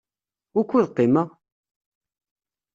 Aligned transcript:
Wukud 0.55 0.87
qimeɣ? 0.95 1.27